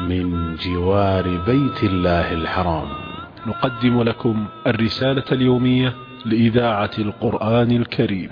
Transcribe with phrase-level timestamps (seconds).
[0.00, 2.88] من جوار بيت الله الحرام.
[3.46, 8.30] نقدم لكم الرسالة اليومية لإذاعة القرآن الكريم.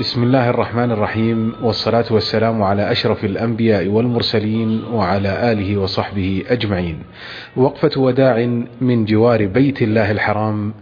[0.00, 7.02] بسم الله الرحمن الرحيم والصلاة والسلام على أشرف الأنبياء والمرسلين وعلى آله وصحبه أجمعين.
[7.56, 10.74] وقفة وداع من جوار بيت الله الحرام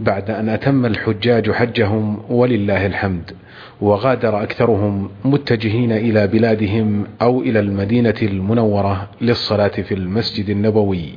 [0.00, 3.32] بعد أن أتم الحجاج حجهم ولله الحمد
[3.80, 11.12] وغادر أكثرهم متجهين إلى بلادهم أو إلى المدينة المنورة للصلاة في المسجد النبوي.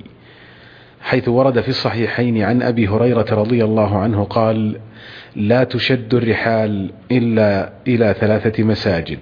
[1.02, 4.78] حيث ورد في الصحيحين عن أبي هريرة رضي الله عنه قال
[5.36, 9.20] لا تشد الرحال إلا إلى ثلاثة مساجد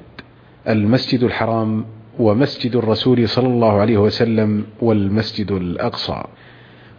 [0.70, 1.86] المسجد الحرام
[2.20, 6.24] ومسجد الرسول صلى الله عليه وسلم والمسجد الأقصى.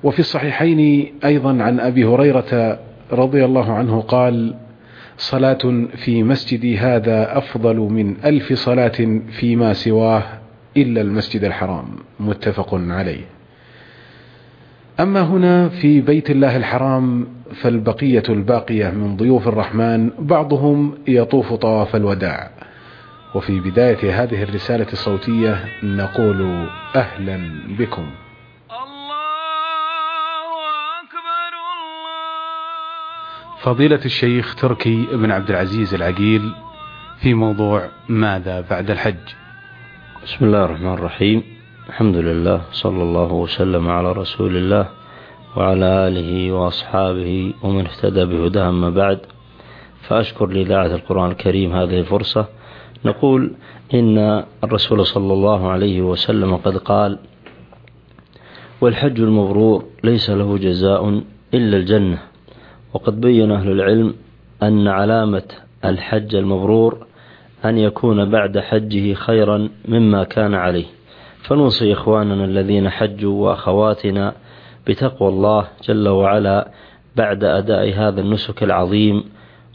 [0.03, 2.79] وفي الصحيحين أيضا عن أبي هريرة
[3.13, 4.55] رضي الله عنه قال
[5.17, 10.23] صلاة في مسجدي هذا أفضل من ألف صلاة فيما سواه
[10.77, 11.87] إلا المسجد الحرام.
[12.21, 13.25] متفق عليه.
[15.01, 22.51] أما هنا في بيت الله الحرام فالبقية الباقية من ضيوف الرحمن بعضهم يطوف طواف الوداع.
[23.35, 27.41] وفي بداية هذه الرسالة الصوتية نقول أهلا
[27.79, 28.07] بكم.
[33.63, 36.53] فضيلة الشيخ تركي بن عبد العزيز العقيل
[37.21, 39.15] في موضوع ماذا بعد الحج؟
[40.25, 41.43] بسم الله الرحمن الرحيم.
[41.89, 44.89] الحمد لله صلى الله وسلم على رسول الله
[45.57, 49.19] وعلى آله وأصحابه ومن اهتدى بهداه أما بعد.
[50.09, 52.47] فأشكر لإذاعة القرآن الكريم هذه الفرصة.
[53.05, 53.55] نقول
[53.95, 57.19] إن الرسول صلى الله عليه وسلم قد قال
[58.81, 61.23] والحج المبرور ليس له جزاء
[61.55, 62.30] إلا الجنة.
[62.95, 64.15] وقد بين أهل العلم
[64.63, 65.43] أن علامة
[65.85, 67.07] الحج المبرور
[67.65, 70.85] أن يكون بعد حجه خيرا مما كان عليه.
[71.43, 74.35] فنوصي إخواننا الذين حجوا وأخواتنا
[74.87, 76.71] بتقوى الله جل وعلا
[77.17, 79.25] بعد أداء هذا النسك العظيم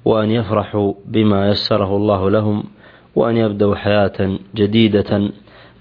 [0.06, 2.64] وأن يفرحوا بما يسره الله لهم
[3.16, 5.32] وأن يبدأوا حياة جديدة.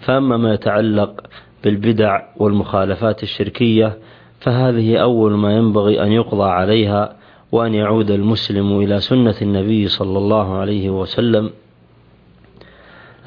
[0.01, 1.21] فأما ما يتعلق
[1.65, 3.99] بالبدع والمخالفات الشركية
[4.41, 7.17] فهذه أول ما ينبغي أن يقضى عليها
[7.55, 11.51] وأن يعود المسلم إلى سنة النبي صلى الله عليه وسلم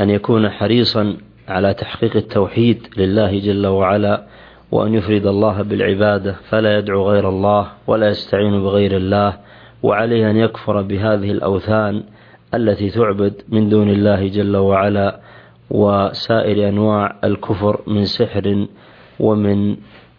[0.01, 1.17] أن يكون حريصا
[1.47, 4.23] على تحقيق التوحيد لله جل وعلا
[4.71, 9.37] وأن يفرد الله بالعبادة فلا يدعو غير الله ولا يستعين بغير الله
[9.83, 12.03] وعليه أن يكفر بهذه الأوثان
[12.53, 15.19] التي تعبد من دون الله جل وعلا
[15.69, 18.67] وسائر أنواع الكفر من سحر
[19.19, 19.75] ومن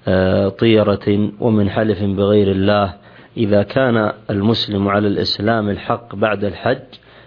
[0.08, 6.78] آه، طيرة ومن حلف بغير الله إذا كان المسلم على الإسلام الحق بعد الحج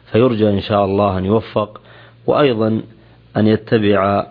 [0.06, 1.82] فيرجى إن شاء الله أن يوفق
[2.28, 2.82] وأيضا
[3.38, 4.28] أن يتبع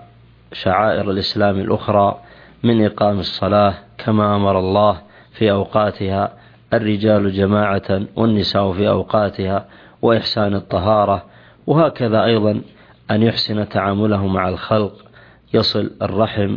[0.53, 2.21] شعائر الإسلام الأخرى
[2.63, 5.01] من إقام الصلاة كما أمر الله
[5.33, 6.33] في أوقاتها
[6.73, 9.67] الرجال جماعة والنساء في أوقاتها
[10.03, 11.25] وإحسان الطهارة
[11.67, 12.61] وهكذا أيضا
[13.11, 14.93] أن يحسن تعامله مع الخلق
[15.55, 16.57] يصل الرحم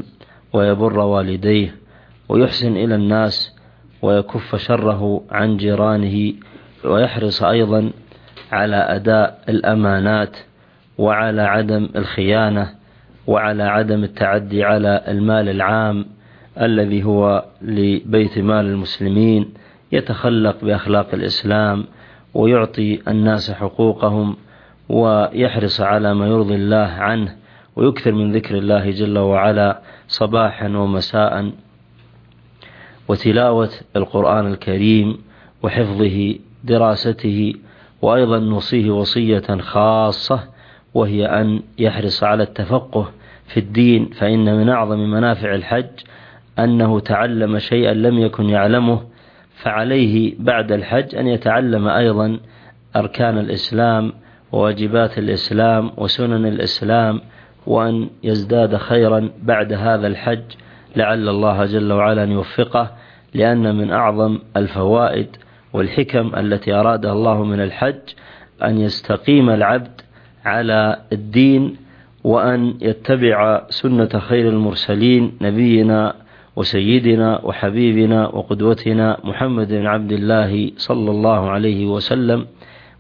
[0.54, 1.76] ويبر والديه
[2.30, 3.53] ويحسن إلى الناس
[4.04, 6.34] ويكف شره عن جيرانه
[6.86, 7.92] ويحرص أيضا
[8.52, 10.38] على أداء الأمانات
[10.98, 12.70] وعلى عدم الخيانة
[13.28, 16.06] وعلى عدم التعدي على المال العام
[16.62, 19.54] الذي هو لبيت مال المسلمين
[19.92, 21.86] يتخلق بأخلاق الإسلام
[22.34, 24.36] ويعطي الناس حقوقهم
[24.90, 27.36] ويحرص على ما يرضي الله عنه
[27.76, 31.52] ويكثر من ذكر الله جل وعلا صباحا ومساء.
[33.08, 35.18] وتلاوة القرآن الكريم
[35.64, 37.54] وحفظه دراسته
[38.02, 40.40] وأيضا نوصيه وصية خاصة
[40.94, 43.12] وهي أن يحرص على التفقه
[43.48, 45.90] في الدين فإن من أعظم منافع الحج
[46.60, 49.02] أنه تعلم شيئا لم يكن يعلمه
[49.56, 52.40] فعليه بعد الحج أن يتعلم أيضا
[52.96, 54.14] أركان الإسلام
[54.52, 57.22] وواجبات الإسلام وسنن الإسلام
[57.68, 60.44] وأن يزداد خيرا بعد هذا الحج
[60.96, 62.92] لعل الله جل وعلا أن يوفقه
[63.34, 65.28] لأن من أعظم الفوائد
[65.74, 68.00] والحكم التي أرادها الله من الحج
[68.64, 70.02] أن يستقيم العبد
[70.46, 71.76] على الدين
[72.24, 76.14] وأن يتبع سنة خير المرسلين نبينا
[76.56, 82.46] وسيدنا وحبيبنا وقدوتنا محمد بن عبد الله صلى الله عليه وسلم.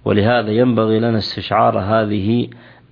[0.06, 2.48] ولهذا ينبغي لنا استشعار هذه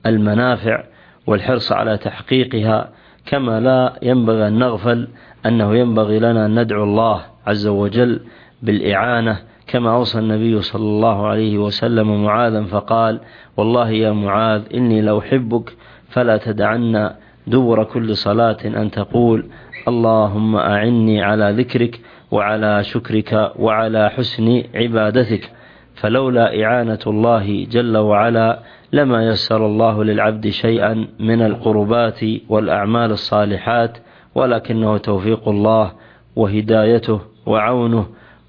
[0.05, 0.83] المنافع
[1.27, 2.89] والحرص على تحقيقها
[3.25, 5.07] كما لا ينبغي أن نغفل
[5.45, 8.19] أنه ينبغي لنا أن ندعو الله عز وجل
[8.61, 13.19] بالإعانة كما أوصى النبي صلى الله عليه وسلم معاذا فقال
[13.57, 15.73] والله يا معاذ إني لأحبك
[16.09, 17.11] فلا تدعن
[17.47, 19.45] دور كل صلاة أن تقول
[19.87, 21.99] اللهم أعني على ذكرك
[22.31, 25.51] وعلى شكرك وعلى حسن عبادتك
[25.95, 28.59] فلولا إعانة الله جل وعلا
[28.93, 33.97] لما يسر الله للعبد شيئا من القربات والأعمال الصالحات
[34.35, 35.91] ولكنه توفيق الله
[36.35, 38.05] وهدايته وعونه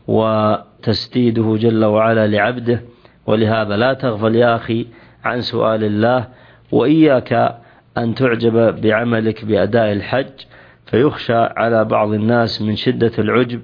[0.09, 2.83] وتسديده جل وعلا لعبده.
[3.27, 4.87] ولهذا لا تغفل يا أخي
[5.25, 6.29] عن سؤال الله
[6.73, 7.59] وإياك
[7.99, 10.33] أن تعجب بعملك بأداء الحج
[10.87, 13.61] فيخشى على بعض الناس من شدة العجب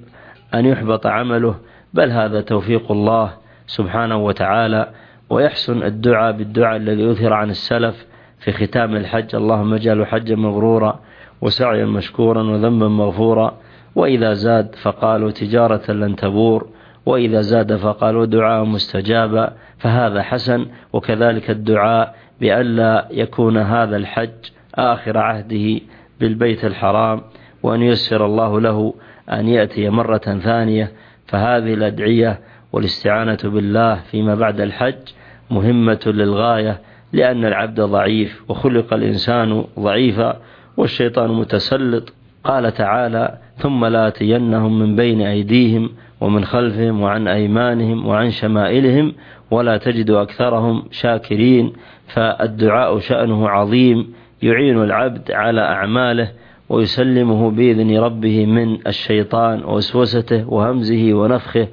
[0.53, 1.55] أن يحبط عمله.
[1.93, 3.33] بل هذا توفيق الله
[3.67, 4.89] سبحانه وتعالى.
[5.29, 8.05] ويحسن الدعاء بالدعاء الذي يظهر عن السلف
[8.39, 9.35] في ختام الحج.
[9.35, 10.99] اللهم اجعله حجا مغرورا
[11.41, 13.57] وسعيا مشكورا وذنبا مغفورا.
[13.95, 16.67] وإذا زاد فقالوا تجارة لن تبور.
[17.05, 19.53] وإذا زاد فقالوا دعاء مستجابا.
[19.77, 20.65] فهذا حسن.
[20.93, 24.29] وكذلك الدعاء بألا يكون هذا الحج
[24.75, 25.81] آخر عهده
[26.19, 27.21] بالبيت الحرام.
[27.63, 28.93] وأن ييسر الله له
[29.31, 30.91] أن يأتي مرة ثانية.
[31.27, 32.39] فهذه الأدعية
[32.73, 35.18] والاستعانة بالله فيما بعد الحج
[35.51, 36.81] مهمة للغاية
[37.13, 40.37] لأن العبد ضعيف وخلق الإنسان ضعيفا
[40.77, 42.13] والشيطان متسلط.
[42.43, 45.89] قال تعالى ثم لآتينهم من بين أيديهم
[46.21, 49.13] ومن خلفهم وعن أيمانهم وعن شمائلهم
[49.51, 51.73] ولا تجد أكثرهم شاكرين.
[52.07, 56.31] فالدعاء شأنه عظيم يعين العبد على أعماله
[56.69, 61.67] ويسلمه بإذن ربه من الشيطان ووسوسته وهمزه ونفخه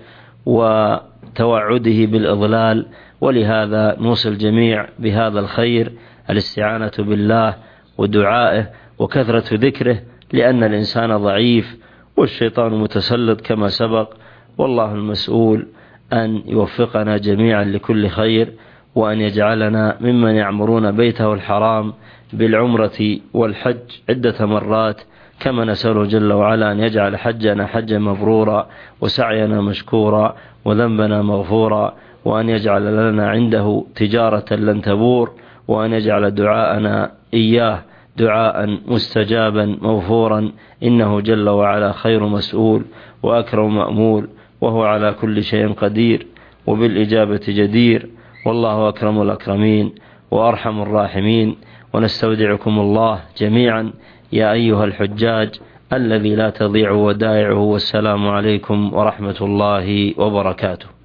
[0.47, 2.87] وتوعده بالإضلال.
[3.21, 5.93] ولهذا نوصي الجميع بهذا الخير
[6.31, 7.55] الاستعانة بالله
[7.99, 9.99] ودعائه وكثرة ذكره
[10.33, 11.77] لأن الإنسان ضعيف
[12.17, 14.13] والشيطان متسلط كما سبق.
[14.59, 15.67] والله المسؤول
[16.13, 18.53] أن يوفقنا جميعا لكل خير
[18.95, 21.93] وأن يجعلنا ممن يعمرون بيته الحرام
[22.33, 23.77] بالعمرة والحج
[24.09, 25.01] عدة مرات.
[25.41, 28.69] كما نسأله جل وعلا أن يجعل حجنا حجا مبرورا
[29.01, 31.95] وسعينا مشكورا وذنبنا مغفورا.
[32.27, 35.27] وأن يجعل لنا عنده تجارة لن تبور
[35.69, 37.83] وأن يجعل دعاءنا إياه
[38.17, 40.41] دعاء مستجابا مغفورا
[40.83, 42.83] إنه جل وعلا خير مسؤول
[43.23, 44.29] وأكرم مأمول
[44.61, 46.27] وهو على كل شيء قدير
[46.67, 48.09] وبالإجابة جدير
[48.47, 49.93] والله أكرم الأكرمين
[50.31, 51.57] وأرحم الراحمين
[51.93, 53.93] ونستودعكم الله جميعا
[54.33, 55.51] يا أيها الحجاج
[55.93, 60.96] الذي لا تضيع ودائعه والسلام عليكم ورحمة الله وبركاته.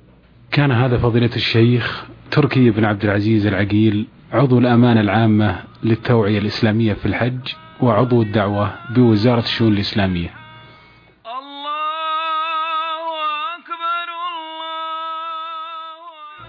[0.52, 7.06] كان هذا فضيلة الشيخ تركي بن عبد العزيز العقيل عضو الأمانة العامة للتوعية الإسلامية في
[7.06, 7.40] الحج
[7.82, 10.30] وعضو الدعوة بوزارة الشؤون الإسلامية.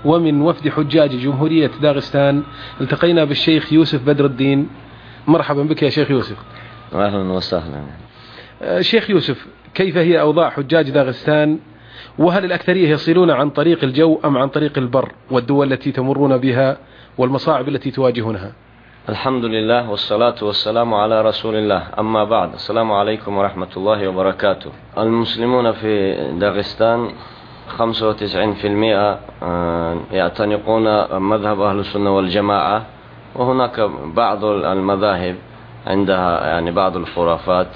[0.04, 2.42] ومن وفد حجاج جمهورية داغستان
[2.80, 4.68] التقينا بالشيخ يوسف بدر الدين.
[5.26, 6.36] مرحبا بك يا شيخ يوسف.
[6.94, 7.84] أهلا وسهلا.
[8.80, 11.58] شيخ يوسف كيف هي أوضاع حجاج داغستان؟
[12.18, 16.76] وهل الأكثرية يصلون عن طريق الجو أم عن طريق البر والدول التي تمرون بها
[17.18, 18.52] والمصاعب التي تواجهونها؟
[19.08, 21.82] الحمد لله والصلاة والسلام على رسول الله.
[21.98, 24.70] أما بعد السلام عليكم ورحمة الله وبركاته.
[24.98, 27.10] المسلمون في داغستان
[27.78, 29.18] 95%
[30.12, 30.86] يعتنقون
[31.22, 32.86] مذهب أهل السنة والجماعة
[33.34, 33.80] وهناك
[34.14, 35.36] بعض المذاهب
[35.86, 37.68] عندها يعني بعض الخرافات.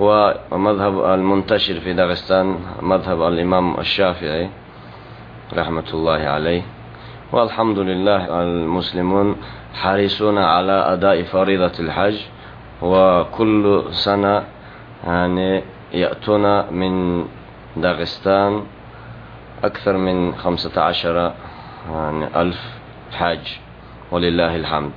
[0.00, 4.50] ومذهب المنتشر في داغستان مذهب الإمام الشافعي
[5.56, 6.62] رحمة الله عليه.
[7.32, 9.36] والحمد لله المسلمون
[9.74, 12.18] حريصون على أداء فريضة الحج
[12.82, 14.42] وكل سنة
[15.06, 15.62] يعني
[15.92, 17.24] يأتون من
[17.76, 18.62] داغستان
[19.64, 21.32] أكثر من خمسة عشر
[21.92, 22.60] يعني ألف
[23.12, 23.58] حاج.
[24.12, 24.92] ولله الحمد.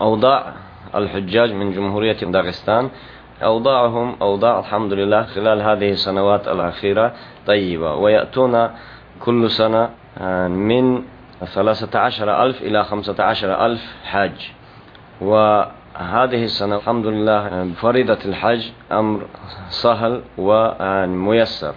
[0.00, 0.52] أوضاع
[0.94, 2.90] الحجاج من جمهورية داغستان
[3.42, 7.12] أوضاعهم أوضاع الحمد لله خلال هذه السنوات الأخيرة
[7.46, 7.94] طيبة.
[7.94, 8.70] ويأتون
[9.20, 9.90] كل سنة
[10.48, 11.02] من
[11.54, 14.52] ثلاثة عشر ألف إلى خمسة عشر ألف حاج.
[15.20, 19.22] وهذه السنة الحمد لله فريضة الحج أمر
[19.68, 21.74] سهل وميسر.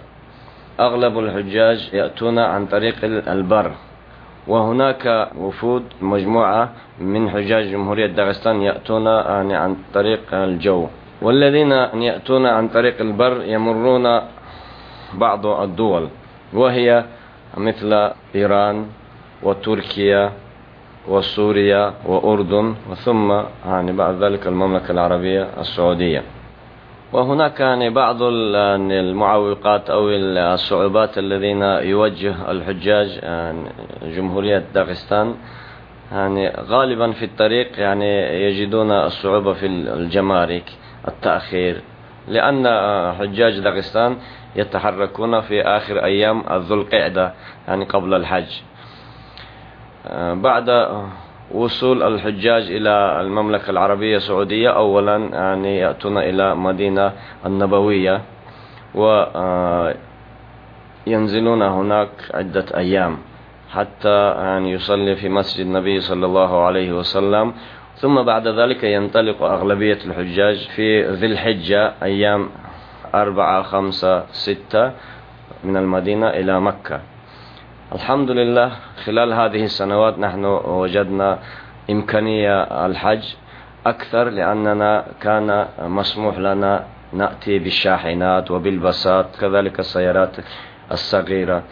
[0.80, 3.72] أغلب الحجاج يأتون عن طريق البر.
[4.48, 6.68] وهناك وفود مجموعة
[7.00, 10.88] من حجاج جمهورية داغستان يأتون يعني عن طريق الجو.
[11.22, 11.72] والذين
[12.02, 14.20] يأتون عن طريق البر يمرون
[15.14, 16.08] بعض الدول
[16.52, 17.04] وهي
[17.56, 18.86] مثل إيران
[19.42, 20.32] وتركيا
[21.08, 23.32] وسوريا وأردن وثم
[23.66, 26.22] يعني بعد ذلك المملكة العربية السعودية.
[27.12, 28.22] وهناك يعني بعض
[28.54, 33.64] يعني المعوقات أو الصعوبات الذين يوجه الحجاج يعني
[34.16, 35.34] جمهورية داغستان
[36.12, 40.64] يعني غالبا في الطريق يعني يجدون الصعوبة في الجمارك.
[41.08, 41.80] التأخير.
[42.28, 42.66] لأن
[43.18, 44.16] حجاج داغستان
[44.56, 47.32] يتحركون في آخر أيام ذو القعدة
[47.68, 48.60] يعني قبل الحج.
[50.32, 50.88] بعد
[51.50, 57.12] وصول الحجاج إلى المملكة العربية السعودية أولا يعني يأتون إلى مدينة
[57.46, 58.20] النبوية
[61.06, 63.18] وينزلون هناك عدة أيام
[63.70, 67.52] حتى يعني يصلي في مسجد النبي صلى الله عليه وسلم
[68.00, 72.50] ثم بعد ذلك ينطلق أغلبية الحجاج في ذي الحجة أيام
[73.14, 74.92] أربعة خمسة ستة
[75.64, 77.00] من المدينة إلى مكة.
[77.94, 78.72] الحمد لله
[79.04, 81.38] خلال هذه السنوات نحن وجدنا
[81.90, 83.24] إمكانية الحج
[83.86, 90.36] أكثر لأننا كان مسموح لنا نأتي بالشاحنات وبالبسات كذلك السيارات
[90.92, 91.62] الصغيرة.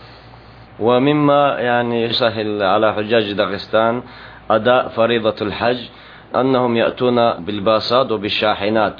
[0.80, 4.02] ومما يعني يسهل على حجاج داغستان
[4.50, 5.88] أداء فريضة الحج
[6.37, 8.97] أنهم يأتون بالباصات وبالشاحنات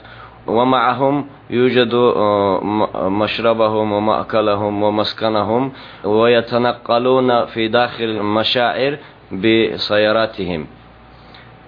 [0.47, 2.61] ومعهم يوجد آه،
[3.08, 5.73] مشربهم ومأكلهم ومسكنهم
[6.04, 8.99] ويتنقلون في داخل المشاعر
[9.32, 10.66] بسياراتهم.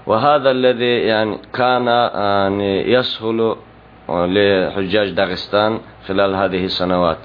[0.06, 3.56] وهذا الذي يعني كان يعني يسهل
[4.08, 7.18] لحجاج داغستان خلال هذه السنوات.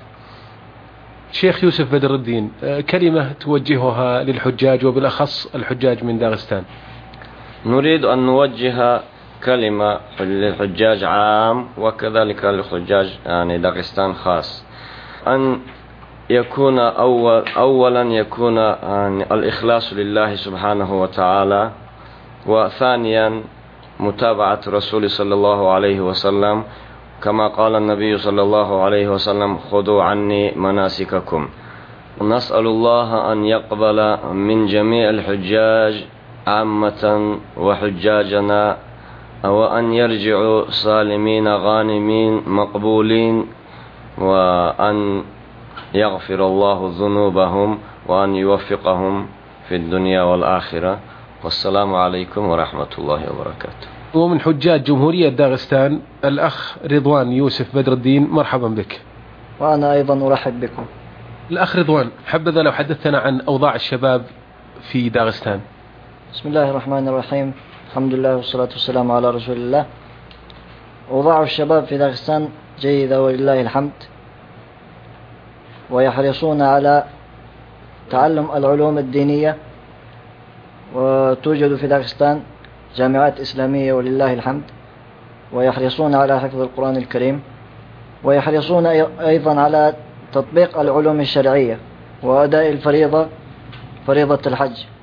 [1.32, 6.64] شيخ يوسف بدر الدين آه، كلمة توجهها للحجاج وبالأخص الحجاج من داغستان.
[7.66, 9.02] نريد أن نوجه
[9.46, 14.66] كلمة للحجاج عام وكذلك للحجاج يعني داغستان خاص.
[15.28, 15.60] أن
[16.30, 21.72] يكون أول أولا يكون يعني الإخلاص لله سبحانه وتعالى
[22.46, 23.44] وثانيا
[24.00, 26.64] متابعة رسول صلى الله عليه وسلم.
[27.24, 31.50] كما قال النبي صلى الله عليه وسلم خذوا عني مناسككم.
[32.22, 36.06] نسأل الله أن يقبل من جميع الحجاج
[36.48, 38.78] عامة وحجاجنا
[39.44, 43.46] وأن يرجعوا سالمين غانمين مقبولين
[44.18, 45.24] وأن
[45.94, 49.28] يغفر الله ذنوبهم وأن يوفقهم
[49.70, 51.00] في الدنيا والآخرة.
[51.44, 53.88] والسلام عليكم ورحمة الله وبركاته.
[54.14, 59.02] ومن حجاج جمهورية داغستان الأخ رضوان يوسف بدر الدين مرحبا بك.
[59.60, 60.86] وأنا أيضا أرحب بكم.
[61.52, 64.22] الأخ رضوان حبذا لو حدثنا عن أوضاع الشباب
[64.92, 65.60] في داغستان.
[66.36, 67.54] بسم الله الرحمن الرحيم
[67.90, 69.86] الحمد لله والصلاة والسلام على رسول الله
[71.12, 72.50] أوضاع الشباب في داغستان
[72.80, 73.92] جيدة ولله الحمد
[75.90, 77.04] ويحرصون على
[78.12, 79.58] تعلم العلوم الدينية
[80.96, 82.42] وتوجد في داغستان
[82.96, 84.64] جامعات إسلامية ولله الحمد
[85.54, 87.42] ويحرصون على حفظ القرآن الكريم
[88.24, 88.86] ويحرصون
[89.32, 89.94] أيضا على
[90.34, 91.78] تطبيق العلوم الشرعية
[92.24, 93.28] وأداء الفريضة
[94.08, 94.95] فريضة الحج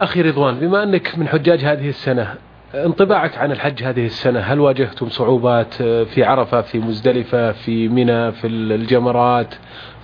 [0.00, 2.34] أخي رضوان بما أنك من حجاج هذه السنة
[2.74, 8.46] انطباعك عن الحج هذه السنة هل واجهتم صعوبات في عرفة في مزدلفة في منى في
[8.46, 9.54] الجمرات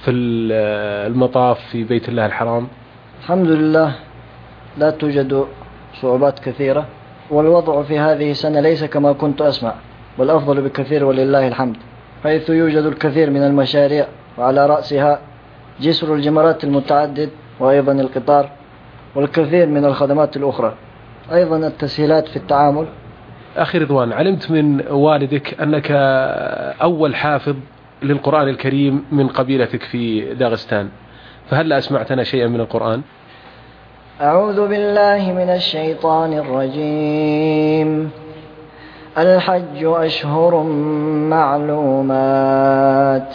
[0.05, 2.69] في المطاف في بيت الله الحرام؟
[3.21, 3.95] الحمد لله
[4.79, 5.45] لا توجد
[6.03, 6.87] صعوبات كثيرة
[7.31, 9.75] والوضع في هذه السنة ليس كما كنت أسمع
[10.19, 11.77] بل أفضل بكثير ولله الحمد
[12.25, 14.07] حيث يوجد الكثير من المشاريع
[14.39, 15.21] وعلى رأسها
[15.81, 18.51] جسر الجمرات المتعدد وأيضا القطار
[19.17, 20.75] والكثير من الخدمات الأخرى.
[21.33, 22.87] أيضا التسهيلات في التعامل.
[23.57, 25.91] أخي رضوان علمت من والدك أنك
[26.83, 27.55] أول حافظ
[28.03, 30.89] للقرآن الكريم من قبيلتك في داغستان.
[31.51, 33.03] فهل أسمعتنا شيئا من القرآن؟
[34.23, 38.11] أعوذ بالله من الشيطان الرجيم.
[39.19, 40.63] الحج أشهر
[41.31, 43.35] معلومات.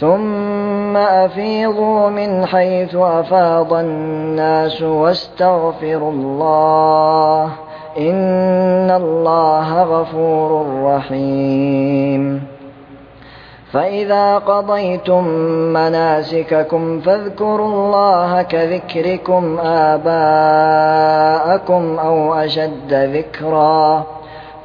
[0.00, 7.50] ثم أفيضوا من حيث أفاض الناس واستغفروا الله
[7.98, 12.42] إن الله غفور رحيم.
[13.72, 15.24] فإذا قضيتم
[15.72, 21.18] مناسككم فاذكروا الله كذكركم آباءكم
[21.98, 24.15] أو أشد ذكرًا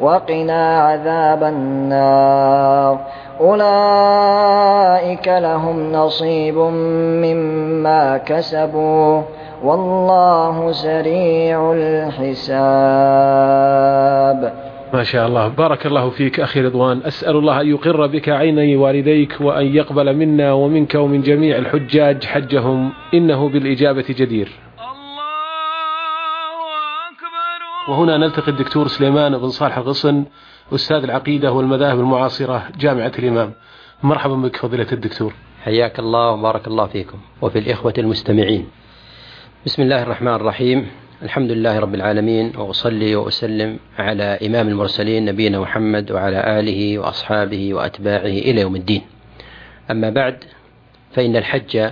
[0.00, 2.98] وقنا عذاب النار.
[3.40, 9.22] أولئك لهم نصيب مما كسبوا.
[9.64, 12.48] والله سريع الحساب.
[14.92, 15.48] ما شاء الله.
[15.48, 17.00] بارك الله فيك أخي رضوان.
[17.06, 22.92] أسأل الله أن يقر بك عيني والديك وأن يقبل منا ومنك ومن جميع الحجاج حجهم.
[23.14, 24.67] إنه بالإجابة جدير.
[27.88, 30.24] وهنا نلتقي الدكتور سليمان بن صالح الغصن
[30.74, 33.52] أستاذ العقيدة والمذاهب المعاصرة جامعة الإمام.
[34.02, 35.34] مرحبا بك فضيلة الدكتور.
[35.64, 38.66] حياك الله وبارك الله فيكم وفي الإخوة المستمعين.
[39.66, 40.86] بسم الله الرحمن الرحيم.
[41.22, 48.38] الحمد لله رب العالمين وأصلي وأسلم على إمام المرسلين نبينا محمد وعلى آله وأصحابه وأتباعه
[48.48, 49.02] إلى يوم الدين.
[49.90, 50.44] أما بعد
[51.12, 51.90] فإن الحج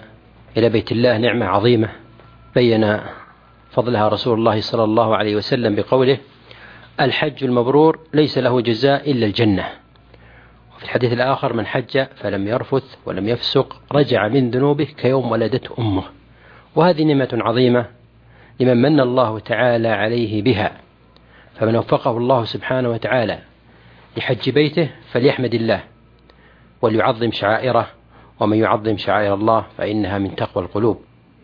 [0.56, 1.88] إلى بيت الله نعمة عظيمة
[2.54, 2.98] بين
[3.76, 6.18] فضلها رسول الله صلى الله عليه وسلم بقوله
[7.00, 9.68] الحج المبرور ليس له جزاء إلا الجنة.
[10.76, 16.02] وفي الحديث الآخر من حج فلم يرفث ولم يفسق رجع من ذنوبه كيوم ولدته أمه.
[16.76, 17.86] وهذه نعمة عظيمة
[18.60, 20.72] لمن من الله تعالى عليه بها.
[21.54, 23.38] فمن وفقه الله سبحانه وتعالى
[24.16, 25.80] لحج بيته فليحمد الله
[26.82, 27.86] وليعظم شعائره.
[28.40, 31.00] ومن يعظم شعائر الله فإنها من تقوى القلوب.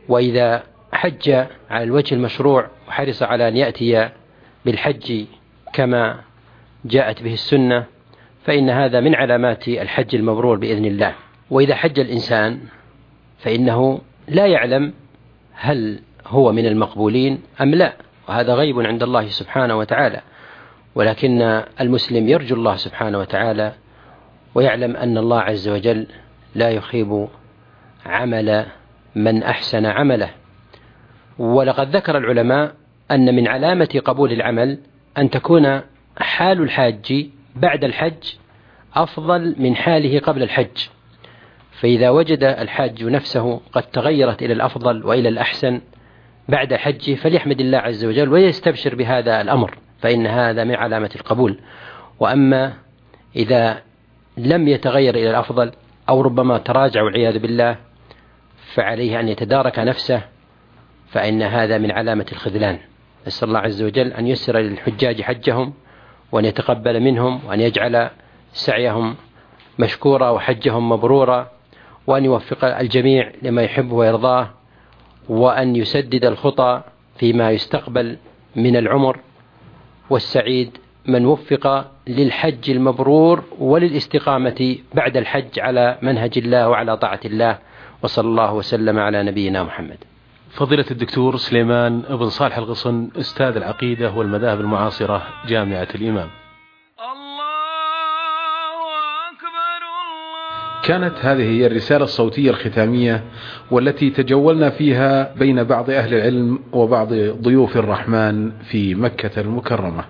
[0.08, 1.30] وإذا حج
[1.70, 4.08] على الوجه المشروع وحرص على أن يأتي
[4.64, 5.24] بالحج
[5.72, 6.20] كما
[6.84, 7.84] جاءت به السنة
[8.44, 11.14] فإن هذا من علامات الحج المبرور بإذن الله.
[11.50, 12.60] وإذا حج الإنسان
[13.38, 14.92] فإنه لا يعلم
[15.54, 17.92] هل هو من المقبولين أم لا
[18.28, 20.20] وهذا غيب عند الله سبحانه وتعالى.
[20.94, 23.72] ولكن المسلم يرجو الله سبحانه وتعالى
[24.54, 26.06] ويعلم أن الله عز وجل
[26.54, 27.28] لا يخيب
[28.06, 28.66] عمل
[29.14, 30.30] من أحسن عمله.
[31.38, 32.74] ولقد ذكر العلماء
[33.10, 34.78] أن من علامة قبول العمل
[35.18, 35.80] أن تكون
[36.18, 38.34] حال الحاج بعد الحج
[38.94, 40.88] أفضل من حاله قبل الحج.
[41.80, 45.80] فإذا وجد الحاج نفسه قد تغيرت إلى الأفضل وإلى الأحسن
[46.48, 51.58] بعد حجه فليحمد الله عز وجل ويستبشر بهذا الأمر فإن هذا من علامة القبول.
[52.20, 52.72] وأما
[53.36, 53.82] إذا
[54.36, 55.72] لم يتغير إلى الأفضل
[56.08, 57.76] أو ربما تراجع والعياذ بالله
[58.74, 60.22] فعليه أن يتدارك نفسه
[61.12, 62.78] فإن هذا من علامة الخذلان.
[63.26, 65.74] نسأل الله عز وجل أن يسر للحجاج حجهم
[66.32, 68.10] وأن يتقبل منهم وأن يجعل
[68.52, 69.14] سعيهم
[69.78, 71.50] مشكورا وحجهم مبرورا
[72.06, 74.50] وأن يوفق الجميع لما يحبه ويرضاه
[75.28, 76.82] وأن يسدد الخطى
[77.16, 78.16] فيما يستقبل
[78.56, 79.18] من العمر.
[80.10, 87.58] والسعيد من وفق للحج المبرور وللاستقامة بعد الحج على منهج الله وعلى طاعة الله.
[88.02, 90.11] وصلى الله وسلم على نبينا محمد.
[90.52, 96.28] فضيلة الدكتور سليمان بن صالح الغصن أستاذ العقيدة والمذاهب المعاصرة جامعة الإمام.
[100.82, 103.24] كانت هذه هي الرسالة الصوتية الختامية
[103.70, 110.04] والتي تجولنا فيها بين بعض أهل العلم وبعض ضيوف الرحمن في مكة المكرمة.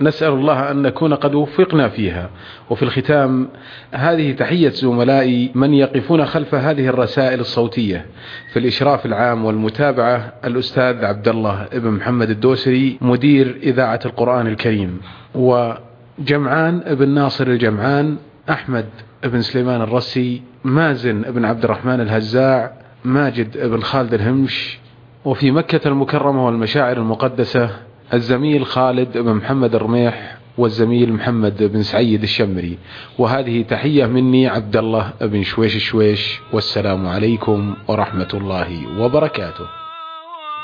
[0.00, 2.30] نسأل الله أن نكون قد وفقنا فيها.
[2.70, 3.48] وفي الختام
[3.92, 8.06] هذه تحية زملائي من يقفون خلف هذه الرسائل الصوتية.
[8.52, 15.00] في الإشراف العام والمتابعة الأستاذ عبد الله بن محمد الدوسري مدير إذاعة القرآن الكريم.
[15.34, 18.16] وجمعان بن ناصر الجمعان
[18.50, 18.86] أحمد
[19.24, 22.72] بن سليمان الرسي مازن بن عبد الرحمن الهزاع
[23.04, 24.78] ماجد بن خالد الهمش.
[25.24, 27.70] وفي مكة المكرمة والمشاعر المقدسة
[28.14, 32.78] الزميل خالد بن محمد الرميح والزميل محمد بن سعيد الشمري.
[33.18, 39.66] وهذه تحية مني عبد الله بن شويش شويش والسلام عليكم ورحمة الله وبركاته.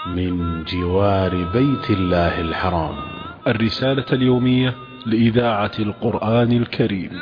[0.07, 2.96] من جوار بيت الله الحرام.
[3.46, 4.74] الرسالة اليومية
[5.07, 7.20] لإذاعة القرآن الكريم.